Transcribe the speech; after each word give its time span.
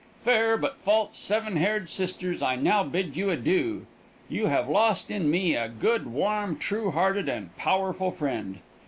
Fair, 0.23 0.57
but 0.57 0.81
false 0.81 1.15
seven 1.15 1.57
haired 1.57 1.87
sisters, 1.87 2.41
I 2.41 2.55
now 2.55 2.83
bid 2.83 3.15
you 3.15 3.29
adieu. 3.29 3.85
You 4.29 4.47
have 4.47 4.67
lost 4.67 5.11
in 5.11 5.29
me 5.29 5.53
a 5.55 5.69
good, 5.69 6.07
warm, 6.07 6.57
true 6.57 6.89
hearted, 6.89 7.29
and 7.29 7.55
powerful 7.55 8.09
friend. 8.09 8.61